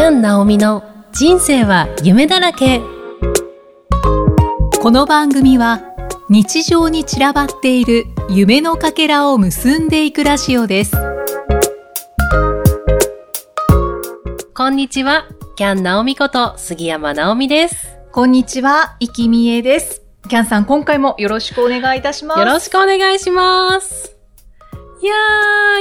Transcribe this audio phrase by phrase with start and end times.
[0.00, 0.82] キャン・ナオミの
[1.12, 2.80] 人生は夢だらけ。
[4.80, 5.82] この番組は
[6.30, 10.96] 日常に散らばっている夢のかけらを結んでいくラジオです。
[14.54, 15.28] こんにちは。
[15.56, 17.98] キャン・ナオミこと杉山ナオミです。
[18.10, 20.00] こんにちは、いきみえです。
[20.30, 22.40] キャンさん、今回もよろしくお願いいたします。
[22.40, 24.16] よろしくお願いします。
[25.02, 25.12] いや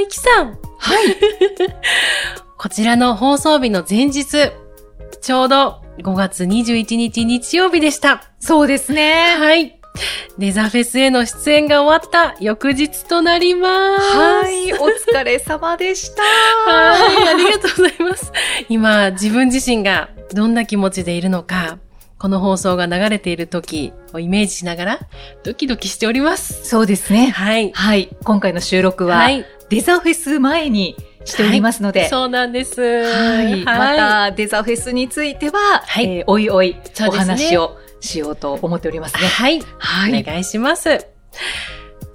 [0.02, 0.48] ー、いきさん。
[0.48, 1.08] はい
[2.62, 4.52] こちらの放送日の前日
[5.22, 9.80] ちょうど5月21日日曜日でしたそうですねはい。
[10.38, 14.18] デザフェスへの出演が終わった翌日となります。
[14.18, 18.34] はい、お疲れ様でしたはい、ありがとうございます。
[18.68, 21.80] 今、自分自身がどんな気持ちでいるのか、
[22.18, 25.00] この放送が流れている時をイメージしながら、
[25.44, 26.66] ドキドキしております。
[26.66, 27.72] そうですねはい。
[27.72, 29.46] はい、今回の収録は、はい。
[29.70, 30.98] デザフェス前に
[31.30, 32.82] しておりますので、そうなんです。
[32.82, 33.64] はい。
[33.64, 36.76] まはいた、デザフェスについては、はいえーおいおい、
[37.08, 39.28] お話をしようと思っておりますね。
[39.28, 39.62] はい。
[39.78, 41.08] はお願いします。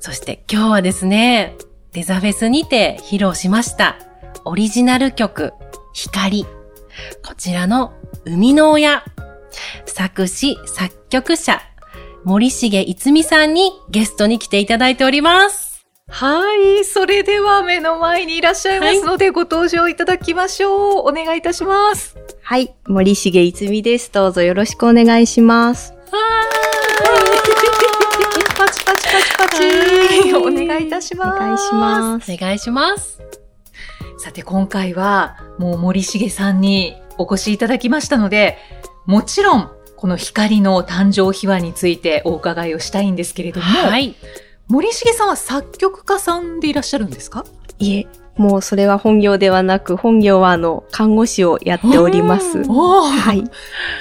[0.00, 1.56] そして今日はですね、
[1.92, 3.96] デザフェスにて披露しました
[4.44, 5.52] オリジナル曲、
[5.94, 6.44] 光。
[7.24, 9.04] こちらの生みの親、
[9.86, 11.60] 作詞作曲者、
[12.24, 15.73] 森重いつみさんにゲストに来ていただいております。
[16.08, 16.84] はい。
[16.84, 21.08] それでは目の前にいらっしゃいますので、ご登場いただきましょう。
[21.08, 22.16] お願いいたします。
[22.42, 24.12] はい、森重いつみです。
[24.12, 25.94] どうぞよろしくお願いします。
[28.56, 29.62] パチパチパチパチ。
[29.62, 31.38] はいお願いいたしおます。
[31.40, 32.32] 願いします。
[32.32, 33.20] お願いします。
[34.18, 38.58] さて、今回は、もう森重さんにお越しいただきましたので、
[39.06, 44.14] もちろん、この光の誕生秘話についてお伺いをしたいんですけれども、はい。
[44.68, 47.44] 森森重さんは作曲家さんでいらっしゃるんですか？
[47.78, 52.64] いえ、もうそれは本業ではなく、本業はあの、看護師をやっております。
[52.64, 53.44] はい。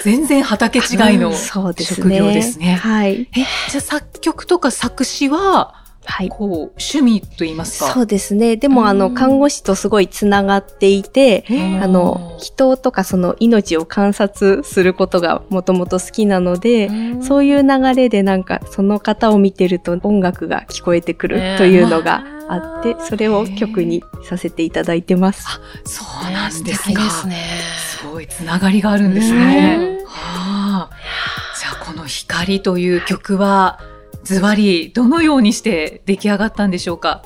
[0.03, 1.95] 全然畑違いの そうですね。
[1.97, 2.75] 職業ですね。
[2.75, 3.27] はい。
[3.35, 6.29] え、じゃあ作曲とか作詞は、はい。
[6.29, 8.57] こう、趣味と言いますかそうですね。
[8.57, 11.45] でもあの、うん看護師とすごいつながっていて、
[11.81, 16.89] あの、人とかその命を観察することがもともと好きなので、
[17.21, 25.45] そういう流れでなんかその方を見てると音楽が聞こえてくるというのがあって、それを曲にさせていただいてます。
[25.85, 27.01] そうなんですか。
[27.03, 27.37] ですね。
[27.99, 29.75] すごいつながりがあるんですうね。
[29.77, 30.89] んはあ、
[31.59, 33.79] じゃあこの光という曲は、
[34.23, 37.23] ズバリどのようにして出来上がったんでしょうか？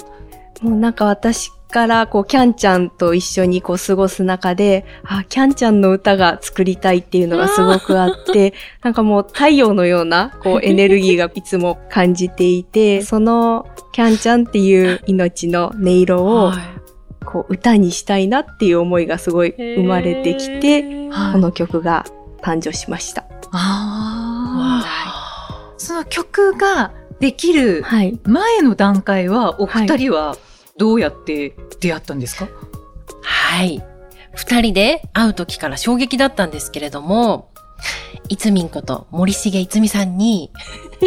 [0.62, 8.54] もうなんか私からこうキャンちゃんと一緒にこう過ごす中で、あ、キャンちゃんの歌が作りたいっていうのがすごくあって、
[8.84, 16.78] なんかもう太陽のようなこうエネルギーがいつも感じていて、そのキャンちゃんっていう命の音色をはい
[17.28, 21.34] こう歌にしたいなっていう思いがすごい生まれてきて、はい。
[21.34, 22.06] この曲が
[22.42, 23.26] 誕生しました。
[23.52, 24.07] ああ、わ
[25.88, 28.20] その曲ができるはい。
[28.26, 30.36] 前の段階は、お二人は
[30.76, 32.50] どうやって出会ったんですか、
[33.24, 33.82] はい。
[34.36, 37.52] 二人で会う時から衝撃だったんですけれども、
[38.28, 40.52] いつみんこと森重いつみさんに、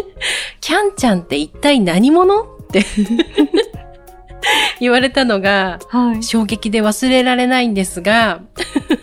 [0.62, 2.40] キャンちゃんって一体何者？
[2.40, 2.86] って
[4.80, 6.22] 言われたのがはい。
[6.22, 8.40] 衝撃で忘れられないんですが、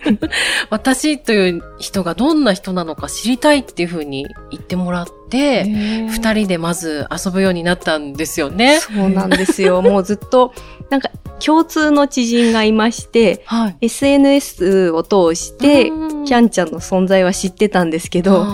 [0.72, 8.80] 私という人がどんな人なのか知りたいっていうふうに言ってもらって、二二人でまず遊ぶようになったんですよね。
[8.80, 9.82] そうなんですよ。
[9.84, 10.54] もうずっと、
[10.90, 13.78] なんか共通の知人がいまして、はい。
[13.82, 18.46] SNS を通して、キャンちゃんの存在は知ってたんですけど、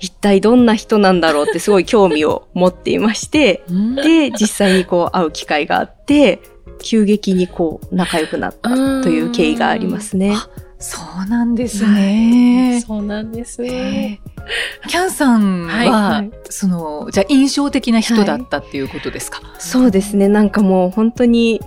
[0.00, 3.62] 一体どんな人なんだろうってすごい興味を持っていまして、
[4.02, 6.40] で、実際にこう会う機会があって、
[6.82, 8.70] 急激にこう仲良くなった
[9.02, 10.34] という経緯がありますね。
[10.82, 12.82] そうなんですね。
[12.84, 13.64] そうなんです。
[13.64, 20.28] へーキャンさんは、はいはいその、じゃあ印象的な人だったっていうことですか、そうですね。
[20.28, 21.60] なんかもう本当に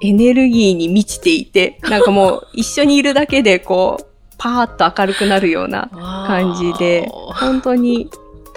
[0.00, 4.06] エネルギーに満ちていて、 なんかもう一緒にいるだけでこう、
[4.38, 5.90] パーッと明るくなるような
[6.26, 8.08] 感じで、本当に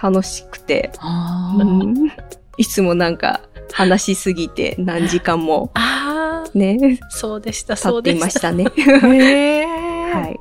[0.02, 0.92] 楽しくて、
[1.60, 2.12] うん
[2.58, 8.52] いつもなんか話しすぎて何時間もああ、ね、そうでした、経そうってでした。
[8.52, 9.63] いましたね。
[10.14, 10.40] はい。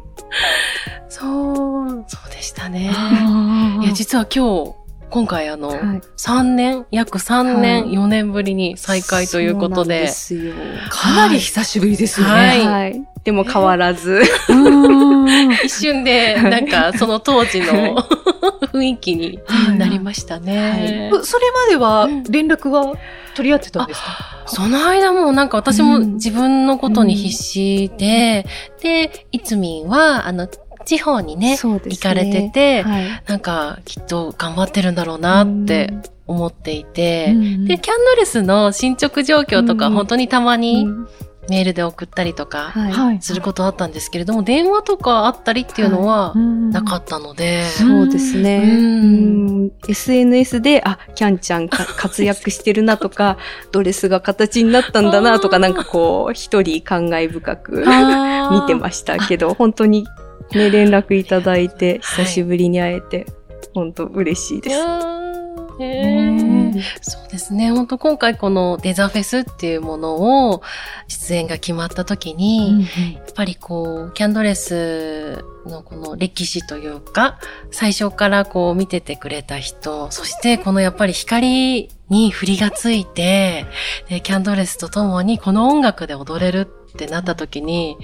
[1.09, 2.91] そう、そうでしたね。
[3.83, 4.75] いや、実は今日、
[5.11, 5.79] 今回あの、はい
[6.17, 10.89] 3年、約3年、はい4年ぶりに再会ということで、そうなんですよ。
[10.91, 12.33] かなり久しぶりですよね。
[12.33, 13.03] はいはい。
[13.25, 14.23] でも変わらず。
[14.49, 15.13] うん
[15.65, 17.97] 一瞬で、なんか、その当時の
[18.73, 19.39] 雰囲気に。
[19.79, 21.11] なりましたね。
[21.23, 22.95] それまでは連絡は
[23.35, 26.15] 取り合ってたんですか、その間もなんか私もうん。
[26.15, 28.47] 自分のことに必死で、
[28.81, 30.49] で、いつみんは、あの、
[30.85, 31.59] 地方にね、ね。
[31.59, 33.23] 行かれてて、はい。
[33.27, 35.93] なんかきっと頑張ってるんだろうなって
[36.27, 39.95] 思っていて、で、キャンドレスの進捗状況とかうん。
[39.95, 41.07] 本当にたまうにん
[41.49, 42.93] メールで送ったりとかはい。
[42.93, 43.23] はい。
[43.23, 48.79] することあったんですけれども、電話とかあったりっていうのはなかっったので、そうですね。
[48.79, 49.47] うん。
[49.59, 49.73] うん。
[49.87, 53.37] SNS で、あ、キャンちゃんか活躍してるなとか、
[53.73, 57.85] ドレスが形になったんだなとか、なんかこう、一人感慨深く
[58.51, 60.07] 見見てましたけど、本当に
[60.55, 63.27] ね、連絡いただいて、久しぶりに会えて、
[63.75, 64.77] 本当嬉しいです。
[66.73, 67.71] ねそうですね。
[67.71, 70.63] 本当今回このデザフェスっていうものを
[71.09, 72.83] 出演が決まった時に、
[73.15, 77.39] やっぱりこう、キャンドレスのこの歴史というか、
[77.71, 83.67] 最初からこう見ててくれた人、そしてこのやっぱり光に振りがついて、
[84.09, 87.97] で、キャンドレスとともにこの音楽で踊れるってなった時に、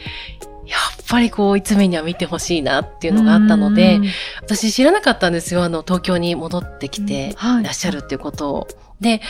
[0.66, 4.00] やっぱりこう、いつめには見てほしいなっていうのがあったので、
[4.42, 5.64] 私知らなかったんですよ。
[5.64, 7.62] あの、東京に戻ってきてはい。
[7.62, 8.68] いらっしゃるっていうことを。
[9.00, 9.20] で、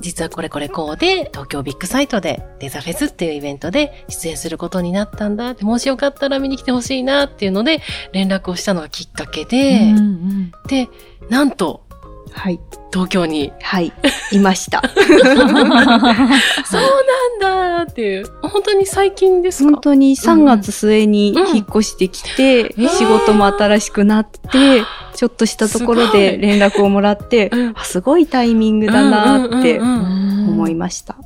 [0.00, 5.50] 実はこれこれこうで、東京ビッグサイトでデザフェスっていうイベントで出演することになったんだ。
[5.50, 7.80] って、もしよかったら見に来てほしいなっていうので、
[8.12, 10.52] 連絡をしたのがきっかけで、うんうん。
[10.68, 10.88] で、
[11.30, 11.86] なんと、
[12.32, 12.60] はい。
[12.92, 13.92] 東京に、はい。
[14.32, 14.82] いました。
[14.96, 15.18] そう
[15.50, 19.70] なんだっていう、本当に最近ですか？
[19.70, 24.82] 本当に3月末に引っ越してきて、うん仕事も新しくなって、
[25.14, 31.16] ちょっとしたところすごいで連絡をもらって、うんあすごいタイミングだなって思いました。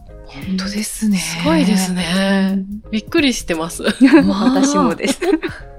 [0.49, 1.19] 本当ですね。
[1.19, 2.59] すごいですね。
[2.91, 3.83] びっくりしてます。
[4.29, 5.21] 私もです。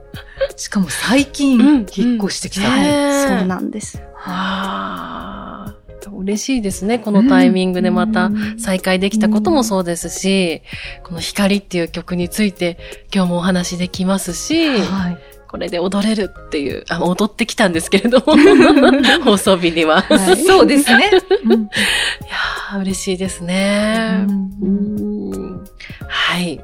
[0.58, 2.68] しかも最近うん引っ越してきた。
[2.68, 4.02] うんねそうなんです。
[4.26, 7.00] ああ、嬉しいですね。
[7.00, 10.64] このタイミングでまた再会できたこともそうですし、
[11.04, 12.78] この光っていう曲について
[13.14, 15.18] 今日もお話できますし、はい。
[15.48, 18.36] これで踊れるっていう、あ、踊ってきたんですけれども、
[19.24, 20.06] 放送日には。
[20.10, 21.10] いはいそうですね。
[21.46, 21.62] うん
[22.28, 24.26] やー嬉しいですね。
[24.28, 24.34] う
[24.68, 25.64] ん
[26.08, 26.60] はい。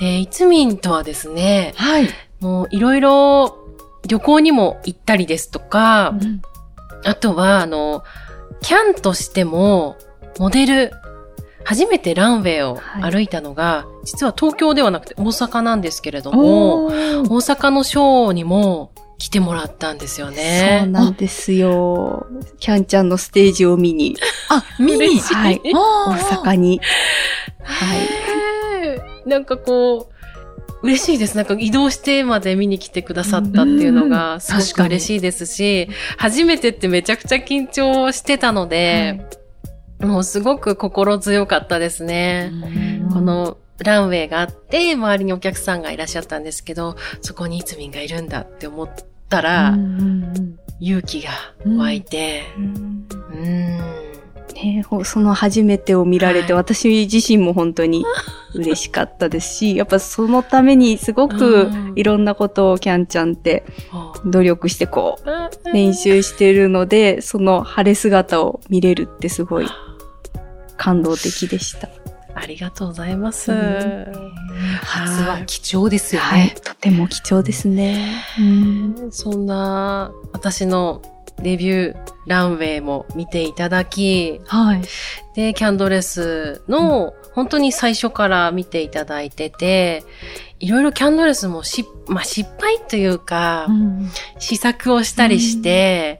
[0.00, 2.08] で、いつみんとはですね、はい。
[2.40, 3.58] もういろいろ
[4.06, 6.14] 旅行にも行ったりですとか、
[7.04, 8.04] あとは、あの、
[8.60, 9.96] キャンとしても、
[10.38, 10.92] モデル、
[11.64, 16.92] 初めてランウェイをはい歩いたのが、実は東京ではなくて大阪なんですけれども、大
[17.24, 20.86] 阪のショーにも来てもらったんですよそうね。
[20.88, 22.26] なんですよ。
[22.58, 24.16] キャンちゃんのステージを見に、
[24.48, 25.18] あ、見に？
[25.18, 26.80] はい大阪に。
[27.62, 27.96] は
[29.26, 29.28] い。
[29.28, 30.17] なんかこう、
[30.82, 31.36] 嬉しいです。
[31.36, 39.26] なんか移動してまで見に来てくださったっていうのがすごく確かに嬉しいですし、初めてってめちゃくちゃ緊張してたので、
[40.00, 42.52] もうすごく心強かったですね。
[43.12, 48.90] このランウェイがあって、周りにお客さんがいらっしゃったんですけど、そこにいつみんがいるんだって思っ
[49.28, 49.76] たら、
[50.80, 51.30] 勇気が
[51.64, 53.06] 湧いて、うん。
[54.54, 58.04] ね、ほその初めてを見られて、はい私自身も本当に
[58.54, 63.64] 嬉しかったですし、 やっぱそのためにすごくうんいろんなことをキャンちゃんって
[64.24, 69.66] うん努力してこう練習してるので、その晴れ姿を見れるってすごい
[70.76, 71.88] 感動的でした。
[72.34, 73.52] ありがとうございます。
[73.52, 74.06] うん
[74.82, 76.54] 初は貴重ですよはいね。。
[76.62, 78.24] とても貴重ですね。
[78.38, 81.02] うんそんな私の
[81.42, 81.96] デビュー
[82.26, 84.82] ランウェイも見ていただき、はい。
[85.34, 90.02] で、キャンドレスの本当に最初から見ていただいてて、
[90.58, 93.68] いろいろキャンドレスもし、まあ、失敗というか、
[94.40, 96.18] 試作をしたりして、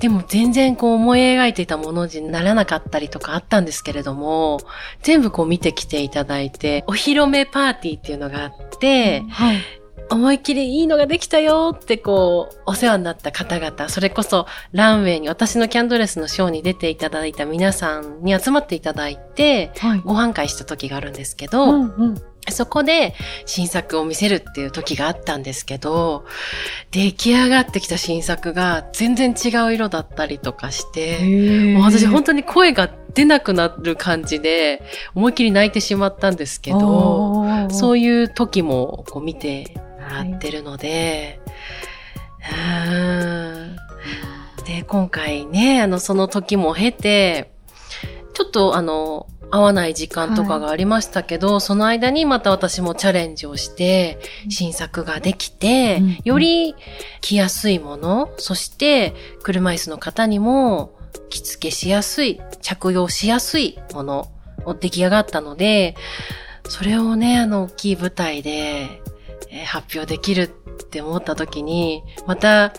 [0.00, 4.58] でも全然こう思い描いていたものにならなかったりとかあったんですけれども、
[5.04, 9.58] 全部こう見てきていただいて、お披露目パーティーっていうのがあって、はい。
[10.10, 20.00] 思いっきりいいのができたよってこう、お世話になった方々、それこそランウェイに私のキャンドレスのショーに出ていただいた皆さんに集まっていただいて、はい。
[20.00, 22.22] ご飯会した時があるんですけど、うんうん。
[22.50, 26.24] そこで新作を見せるっていう時があったんですけど、
[26.90, 34.82] 出来上がってきた新作が全然違う色だったりとかして、もう私本当に声が出なくなる感じで、
[35.14, 39.74] 思いっきり泣いてしまったんですけど、そういう時もこう見て
[40.08, 41.40] もらってるので、
[42.40, 43.76] うーん。
[44.64, 47.52] で、今回ね、あの、その時も経て、
[48.34, 54.18] ちょっとあの、合わない時間とかがありましたけど、その間にまた私もチャレンジをして、
[54.50, 56.18] 新作ができて、うん。
[56.22, 56.74] より
[57.20, 60.92] 着やすいもの、そして車椅子の方にも
[61.30, 64.30] 着付けしやすい、着用しやすいもの
[64.80, 65.96] 出来上がったので、
[66.68, 69.00] それをね、あの、大きい舞台で、
[69.50, 70.48] えー発表できるっ
[70.84, 72.72] て思った時に、また、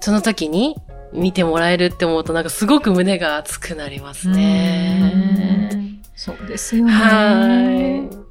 [0.00, 0.76] その時に
[1.12, 6.00] 見てもらえるって思うと、なんかすごく胸が熱くなりますね。
[6.14, 6.92] そうですよね。
[6.92, 8.22] はい。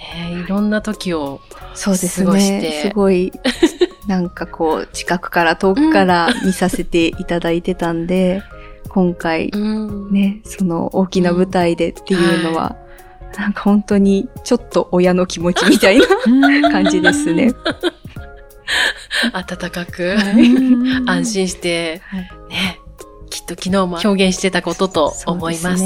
[0.00, 1.40] ねいろんな時を、
[1.74, 2.82] そうです過ごしてね。
[2.88, 3.32] すごい、
[4.06, 8.42] なんかこう、近くから遠くから見させていただいてたんで、
[8.88, 12.76] 今回う、ん、ね、その大きな舞台でっていうのは、
[13.38, 17.52] なんか本当にちょっと親の気持ちみたいな感じですね。
[19.32, 21.08] 温かく、うん。
[21.08, 22.20] 安心して、はい。
[22.50, 22.78] ね、
[23.30, 25.82] きっと昨日も表現してたことと思います。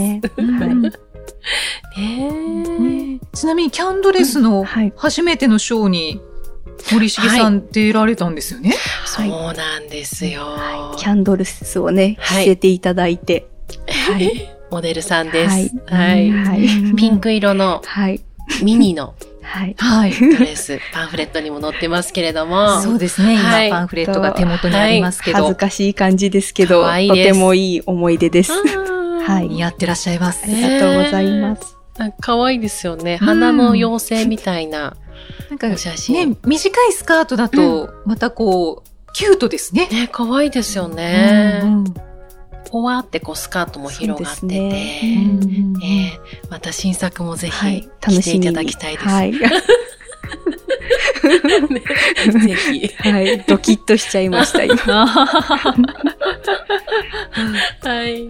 [3.33, 4.93] ちなみにキャンドレスのはい。
[4.97, 6.21] 初めてのショーに
[6.93, 8.75] 森重さん出られたんですよね？
[9.07, 10.43] そうなんですよ。
[10.97, 12.45] キャンドルスをね、はい。
[12.45, 13.47] 着せていただいて。
[13.89, 14.51] はい。
[14.75, 15.71] モデルさんです。
[15.87, 15.97] は。
[15.97, 18.21] はいいはいピンク色のはい。
[18.63, 19.77] ミニのはい。
[19.79, 20.13] はい。
[20.19, 22.81] ドレス、パンフレットにも載ってますけれども。
[22.81, 23.35] そうですね。
[23.35, 28.53] 今、はいパンフレットが手元にありますけど恥ず、かしい感じですけど、とですてもいい思い出です。
[28.53, 28.59] は
[29.27, 30.47] はい似合ってらっしゃいますあ。
[30.49, 31.77] りがとうございます。
[32.21, 33.19] 可愛いですよね。
[33.19, 34.97] 花の妖精みたいな
[35.49, 36.31] なんかお写真。
[36.31, 39.89] ね、短いスカートだと、またこう、キュートですね。
[39.91, 41.61] ね、可愛いですよね。
[41.63, 42.14] うんうん
[42.71, 45.01] ぽわってこうスカートも広がってて、そうですね
[45.83, 47.89] えーまた新作もぜひはい。
[48.01, 49.05] 着ていただきたいです。
[49.09, 49.33] はい。
[52.45, 52.89] ぜひ。
[53.09, 53.45] はい。
[53.47, 54.77] ドキッとしちゃいました、今。
[55.07, 55.27] は
[58.07, 58.29] い。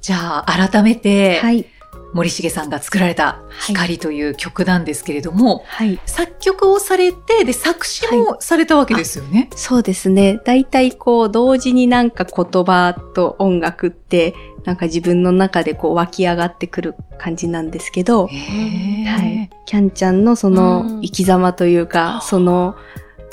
[0.00, 1.66] じゃあ、改めて、はい。
[2.12, 6.00] 森重さんが作られた光という曲なんですけれども、はい。
[6.06, 9.48] 作曲をされて、で、作詞もされたわけですよね？
[9.54, 10.40] そうですね。
[10.44, 19.50] 大体こう、同時になんか言葉と音楽って、なんか自分の中でこう湧き上がってくる感じなんですけど、はい。
[19.66, 22.74] キャンちゃんのそのうん生き様というか、その、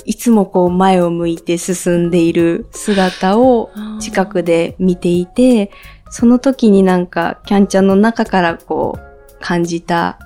[0.05, 5.69] いつもこう前を向いて進んでいる姿を近くで見ていて、
[6.09, 10.17] その時になんかキャンちゃんの中からこう感じた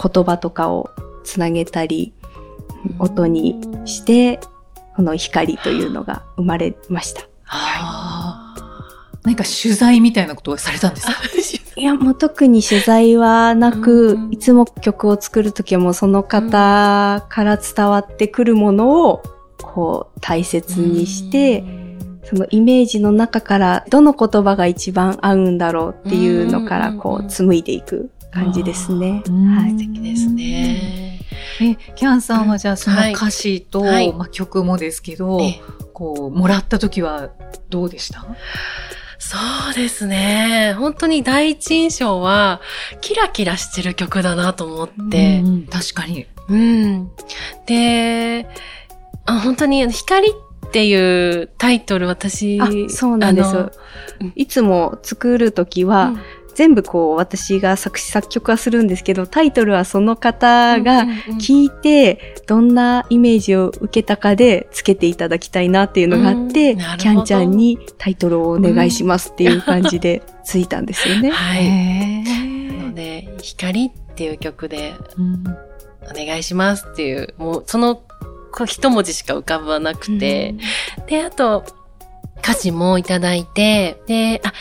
[0.00, 0.90] 言葉とかを
[1.24, 2.12] つなげたり、
[2.98, 4.40] 音にして、
[4.96, 7.22] この光というのが生まれました。
[7.46, 8.64] あー。
[9.24, 11.12] 何か取材みたいなことをされたんですか？
[11.80, 19.22] いや、もう特に取材はなく、うんいつも曲を作るときはもうその方から伝わってくるものを、
[19.62, 21.64] こう大切にして、
[22.24, 29.22] そのイメージの中からどの言葉が一番合うんだろうっていうのからこう紡いでいく感じですね。
[29.26, 31.20] うんはい素敵ですね。
[31.60, 35.60] え、キャンさんはじゃあその歌詞と、はいまあ、曲もですけど、え
[35.92, 37.30] こう、もらった時は
[37.70, 38.26] どうでした？
[39.18, 39.38] そ
[39.70, 40.74] うですね。
[40.78, 42.60] 本当に第一印象は、
[43.00, 45.48] キラキラしてる曲だなと思ってう。
[45.48, 46.26] ん確かに。
[46.48, 47.10] うん。
[47.66, 48.48] で、
[49.26, 50.32] あ本当に光っ
[50.74, 53.70] ていうタイトル私、あ、そうなんです。
[54.34, 56.20] いつも作るときは、うん。
[56.54, 61.04] 全部こう私が作詞作曲はするんですけど、タイトルはその方が
[61.40, 66.78] 聞いて、どんなイメージを受けたかでつけていただきたいなっていうのがあって、うん。
[66.98, 71.30] キャンちゃんにタイトルをお願いしますっていう感じで ついたんですよね。
[71.30, 71.64] はい。
[71.64, 72.22] へ
[72.78, 75.44] なので、光っていう曲でうん。
[76.04, 78.02] お願いしますっていう、もうその
[78.66, 80.54] 一文字しか浮かばなくて、
[81.06, 81.64] で、あと、
[82.38, 84.52] 歌詞もいただいて、で、あ、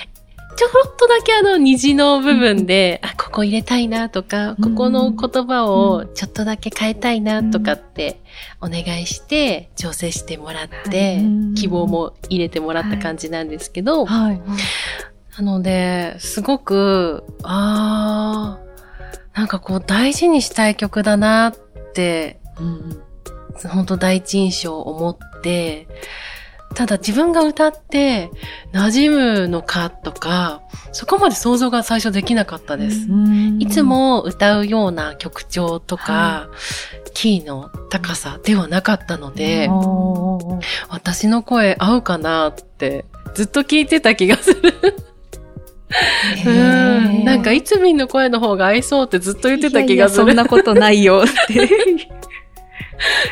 [0.56, 8.22] ちょろっとだけあの虹の部分で、あ、ここ入れたいなとか、ここの言葉をちょっとだけ変えたいなとかって
[8.62, 11.56] お願いして、調整してもらって、はい。
[11.56, 14.42] 希望も入れてもらった感じなんですけど、はい。
[15.38, 23.04] なので、すごく、あー、なんかこう大事にしたい曲だなってうん
[23.69, 25.88] 本当第一印象を思って、
[26.75, 28.31] ただ自分が歌って
[28.74, 33.07] 馴染むのかとか、そこまで想像が最初できなかったです。
[33.60, 36.50] いつ、も歌うような曲調とか、
[37.13, 39.69] キーの高さではなかったので、
[40.89, 43.05] 私の声合うかなって
[43.36, 44.74] ずっと聞いてた気がする。
[46.38, 47.24] へうーん。
[47.24, 50.25] なんかいつみんの声の方が合いそうってずっと言ってた気いやいやがする。
[50.25, 51.69] そんなことないよって。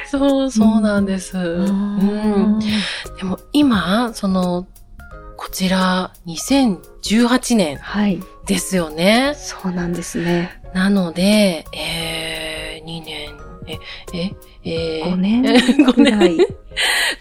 [0.10, 1.38] そう、そうなんです。
[1.38, 2.60] うん。
[3.17, 4.67] でも今、その、
[5.38, 8.20] こちら、2018年はい。
[8.46, 9.34] ですよね。
[9.36, 10.62] そうなんですね。
[10.74, 13.29] なので、えー、2年、
[13.67, 13.77] え、
[14.13, 14.31] え、
[14.63, 15.41] えー、5年？
[15.86, 16.39] 5ぐら 年、い。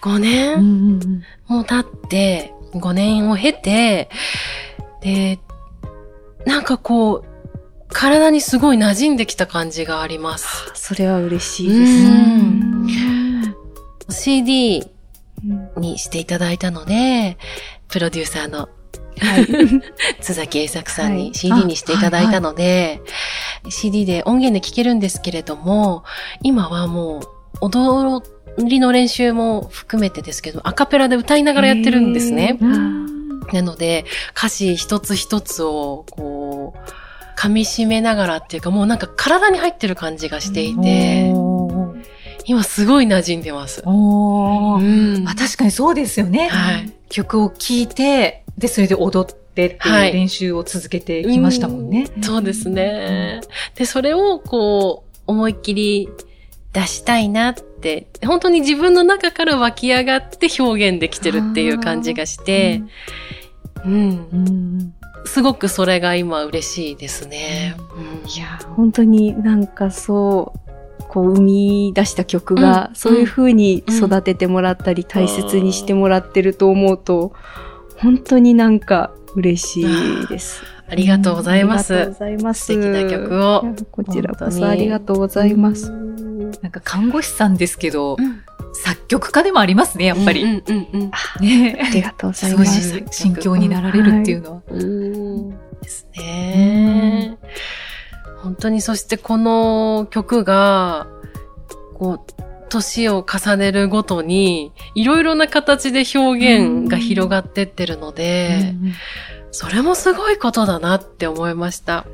[0.02, 0.64] 5うん年うんう
[1.06, 4.08] んもう経って、5年を経て、
[5.02, 5.38] で、
[6.46, 7.24] なんかこう、
[7.92, 10.70] 体にすごい馴染んできた感じがあります。
[10.74, 11.80] それは嬉しいです。
[11.80, 13.54] ううんん
[14.10, 14.82] CD
[15.44, 17.38] うんにしていただいたので、
[17.88, 18.68] プロデューサーの
[19.18, 19.46] はい。
[20.20, 23.00] 津崎栄作さんにはい CD にしていただいたので、
[23.68, 26.04] CD で音源で聴けるんですけれども、
[26.42, 28.22] 今はもう踊
[28.58, 32.58] りの練習も含めてですけど、アカペラで歌いながらやってるんですね。
[33.52, 34.04] なので、
[34.36, 36.78] 歌詞一つ一つを、こう、
[37.40, 41.32] 噛み締めながらっていうか、もうなんか体に入ってる感じがしていて、
[42.44, 43.82] 今すごい馴染んでます。
[43.86, 46.48] おうーんあ確かにそうですよね。
[46.48, 46.92] はい。
[47.08, 52.10] 曲を聴いて、で、それで踊ってっていうはい練習を続けてきましたもんね。
[52.14, 53.40] うんそうですね。
[53.74, 56.10] で、それをこう、思いっきり
[56.74, 62.82] 出したいなって、本当に自分の中から湧き上がって表現できてるっていう感じがして、
[63.84, 63.92] うん。
[63.92, 63.96] う
[64.36, 67.76] んすごくそれが今嬉しいですね。
[67.96, 77.32] うんいや、本当になんかそう、こう生み出した曲が、うんそういう風に育ててもらったり、大切にしてもらってると思うと、
[77.98, 80.62] 本当になんか嬉しいです。
[80.88, 82.18] ありがとうございまありがとうすご。
[82.18, 82.66] ざいます。
[82.66, 85.90] 素敵な曲をこちらこそありがとうございます。
[85.90, 90.42] なんか看護師さんですけど、うん作曲家でもありますね、やっぱり。
[90.42, 91.10] うんうんうん
[91.40, 92.98] ねありがとうございます。
[92.98, 94.62] いう心境になられるっていうのは。
[94.68, 95.50] うん。
[95.82, 97.38] ですね。
[98.42, 101.06] 本当にそしてこの曲が、
[101.94, 108.74] こう、年を重ねるごとに、いろいろな形で表現が広がってってるので、
[109.52, 112.06] それもすごいことだなって思いました。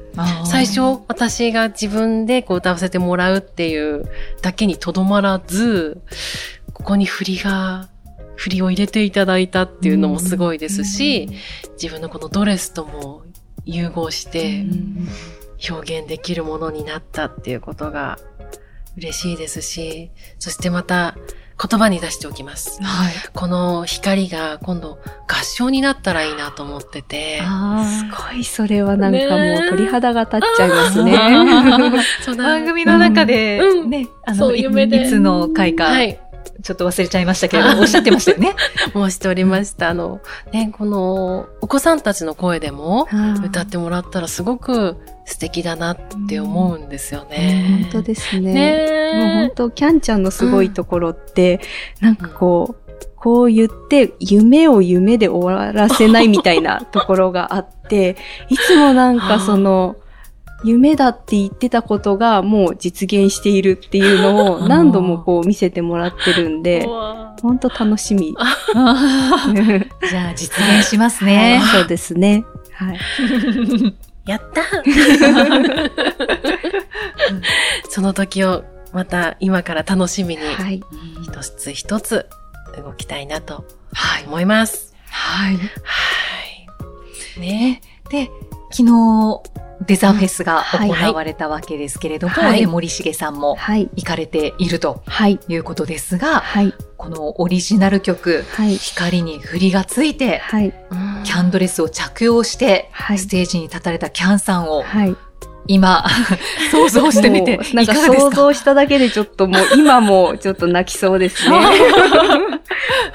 [0.47, 4.09] 最初、私が自分でこう歌わせてもらうっていう
[4.43, 6.01] だけにとどまらず、
[6.73, 7.89] ここに振りが、
[8.37, 11.29] 振りを入れていただいたっていうのもすごいですし、
[11.81, 13.23] 自分のこのドレスとも
[13.65, 14.65] 融合して
[15.71, 18.19] 表現できるものになったっていうことが
[18.97, 21.17] 嬉しいですし、そしてまた
[21.59, 22.83] 言葉に出しておきます。
[22.83, 23.15] はい。
[23.35, 27.41] この光が今度合唱になったらいいなと思ってて。
[27.43, 31.13] あすごい、それはなんかもねう鳥肌が立っちゃいますね。
[31.17, 36.21] ー そうだ番組の中で、うんね、あの、そうい夢でいつの回か、はい。
[36.63, 38.55] ちょっと忘れちゃいましたけれども、おっしゃってましたよね。
[38.93, 39.91] 申しておりました。
[39.91, 40.21] あの、
[40.53, 43.09] ね、この、お子さんたちの声でも
[43.45, 45.97] 歌ってもらったらすごく素敵だなっ
[46.29, 47.85] て思うんですよね。
[47.91, 48.53] 本当ですね。
[48.53, 51.61] ねもう本当、キャンちゃんのすごいところって、
[52.01, 58.17] なんかこう、こう言って、夢を夢で終わらせないみたいなところがあって、
[58.49, 59.97] いつもなんかその、
[60.67, 68.35] 夢だって言ってたことがもう実現しているっていうのを何度もこう見せてもらってるんでう、 わ本当楽しみ。
[68.75, 71.81] じゃあ、実現しますねはい。
[71.81, 72.45] そうですね。
[72.73, 72.99] はい。
[74.27, 74.63] やった
[77.89, 80.83] その時をまた今から楽しみにはい。
[81.23, 82.27] 一つ一つ
[82.77, 84.25] 動きたいなとはい。
[84.27, 84.95] 思います。
[85.09, 85.55] はい。
[85.55, 85.61] は
[87.37, 87.41] い。
[87.41, 88.31] ねで、
[88.73, 89.41] 昨日、
[89.87, 93.89] デザフェスがはい行われたわけですけれども、はいで森重さんもはい。
[93.97, 95.39] 行かれているとはい。
[95.49, 96.75] いうことですが、はい。
[96.97, 98.77] このオリジナル曲、はい。
[98.77, 100.73] 光に振りがついて、はい。
[101.25, 105.17] キャンドレスを着用して、はいステージに立たれたキャンさんをはい。
[105.69, 106.05] 今、
[106.71, 108.31] 想像してみてなんかいかがですか？
[108.31, 111.59] 想像しただけでちょっともう今もちょっと泣きそうですね。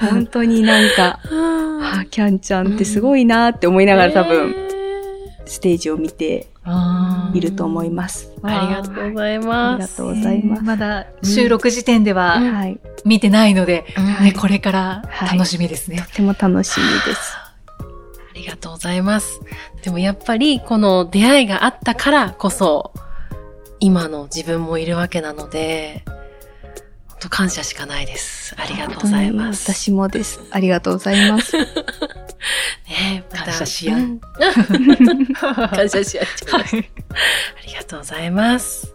[0.00, 4.54] 本当になんか、あ、キャンちゃんってすごいなって思いながら多分、
[5.46, 6.48] ステージを見て
[7.34, 8.30] いると思います。
[8.42, 9.82] ありがとうございあます。
[9.82, 10.62] りがとうございます。
[10.62, 12.78] まだ収録時点でははい。
[13.04, 16.04] 見てないので、うんね、これから楽しみですね。
[16.10, 17.36] とても楽しみです。
[17.36, 19.40] ありがとうございます。
[19.82, 22.92] でもやっぱりこの出会いがあったからこそ、
[23.80, 26.04] 今の自分もいるわけなので、
[27.08, 28.54] 本当感謝しかないです。
[28.56, 29.72] ありがとうございます。
[29.72, 30.40] 私もです。
[30.52, 31.56] ありがとうございます。
[33.50, 34.20] 感謝し合ううん
[35.70, 36.78] 感謝し合っちゃいました。
[36.78, 36.86] あ
[37.66, 38.94] りがとうございます。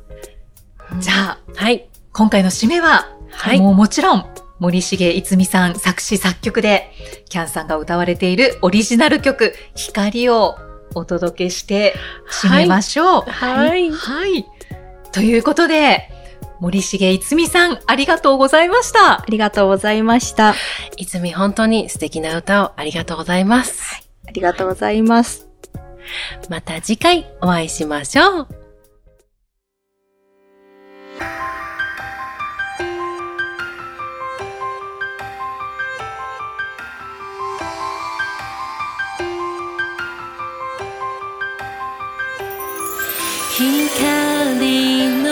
[0.99, 1.89] じゃあ、はい。
[2.13, 3.59] 今回の締めは、はい。
[3.59, 4.25] もうもちろん、
[4.59, 6.91] 森重いつみさん作詞作曲で、
[7.29, 10.55] キャンさんが歌われているオリジナル曲、光を
[10.95, 11.93] お届けして
[12.31, 13.21] 締めましょう。
[13.21, 13.91] はい。
[13.91, 14.45] はい。
[15.11, 16.09] ということで、
[16.59, 19.25] 森重いつみさん、ありがとうございましたあ。
[19.29, 20.55] りがとうございました。
[20.95, 24.06] いつみ本当に素敵な歌をありがとうございます。
[24.27, 25.47] ありがとうございます。
[26.49, 28.47] また次回お会いしましょう。
[43.57, 45.29] 光の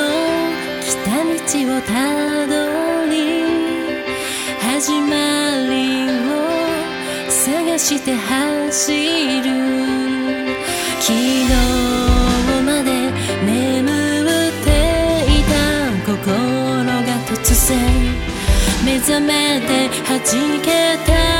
[0.81, 1.31] 来た道
[1.77, 1.93] をた
[2.47, 3.13] どり
[4.60, 5.13] 始ま
[5.69, 8.15] りを探して
[8.77, 8.99] 昨日
[12.65, 13.09] まで
[13.45, 14.67] 眠って
[15.31, 15.55] いた
[16.05, 16.13] 心
[16.83, 17.79] が突然。
[18.85, 20.67] 目覚めて弾け
[21.09, 21.35] た。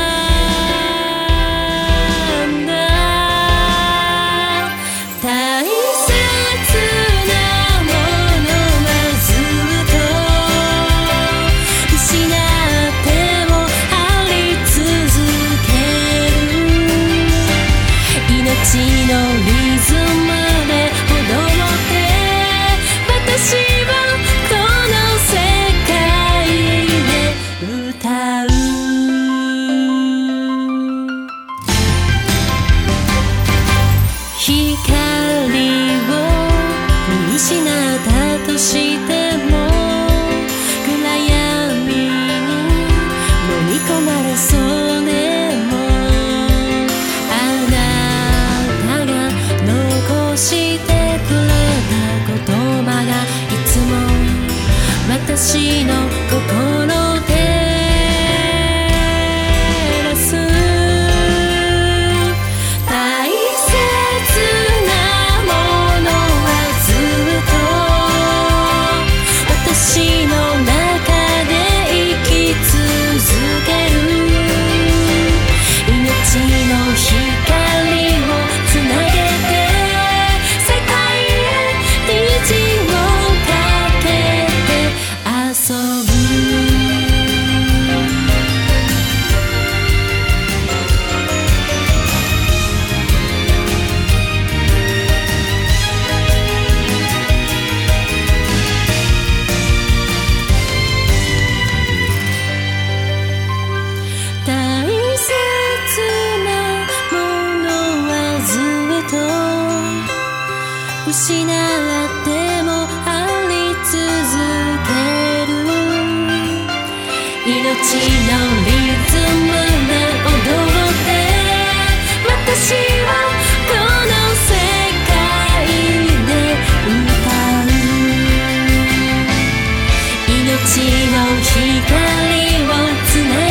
[130.58, 132.72] の光を
[133.04, 133.45] つなぐ